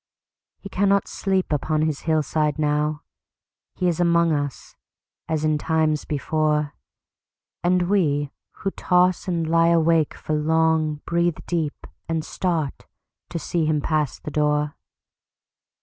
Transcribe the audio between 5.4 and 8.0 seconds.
in times before! And